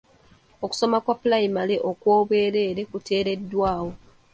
Okusoma 0.63 0.97
kwa 1.03 1.15
pulayimale 1.21 1.75
okw'obwereere 1.89 2.81
kuteereddwawo. 2.91 3.91